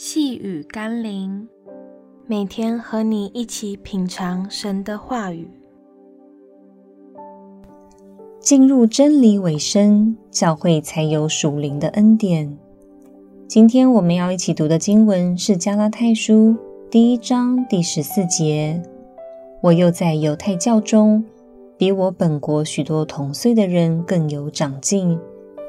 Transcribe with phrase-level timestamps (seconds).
[0.00, 1.48] 细雨甘霖，
[2.24, 5.50] 每天和你一起品尝神的话语，
[8.38, 12.56] 进入真理尾声，教会才有属灵的恩典。
[13.48, 16.50] 今天我们要一起读的经文是《加拉太书》
[16.88, 18.80] 第一章第十四节。
[19.60, 21.24] 我又在犹太教中，
[21.76, 25.18] 比我本国许多同岁的人更有长进，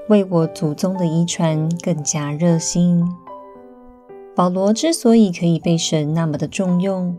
[0.08, 3.04] 为我祖宗的遗传更加热心。
[4.40, 7.14] 保罗之所以可以被神那么的重用，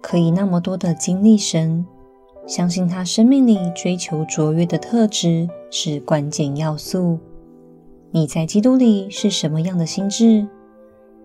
[0.00, 1.84] 可以那么多的经历神，
[2.46, 7.18] 相信他生命里追求卓越的特质是关键要素。
[8.10, 10.48] 你在基督里是什么样的心智？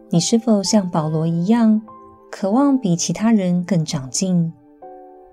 [0.09, 1.81] 你是否像保罗一样，
[2.29, 4.51] 渴望比其他人更长进？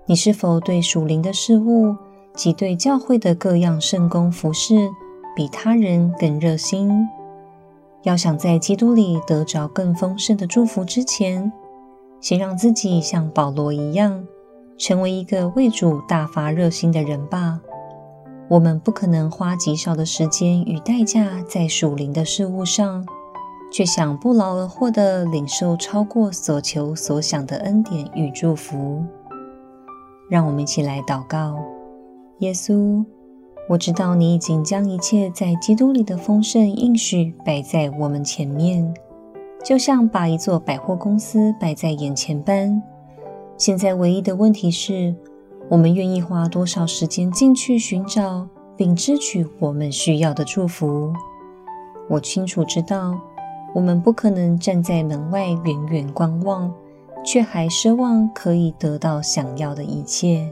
[0.05, 1.93] 你是否对属灵的事物
[2.33, 4.89] 及对教会的各样圣工服事，
[5.35, 7.05] 比他人更热心？
[8.05, 11.51] 要想在基督里得着更丰盛的祝福之前，
[12.21, 14.23] 先让自己像保罗一样，
[14.77, 17.59] 成为一个为主大发热心的人吧。
[18.47, 23.03] 我们不可能花极少的时间与代价在属灵的事物上，
[23.73, 29.03] 却想不劳而获地领受超过所求所想的恩典与祝福。
[30.29, 31.57] 让我们一起来祷告：
[32.37, 33.03] 耶稣。
[33.67, 38.93] 我知道你已经将一切在基督里的丰盛应许摆在我们前面，
[39.63, 42.79] 就像把一座百货公司摆在眼前般。
[43.57, 45.15] 现在唯一的问题是，
[45.67, 51.11] 我们愿意花多少时间进去寻找并支取我们需要的祝福？
[52.07, 53.19] 我清楚知道，
[53.73, 56.71] 我们不可能站在门外远远观望，
[57.25, 60.51] 却还奢望可以得到想要的一切。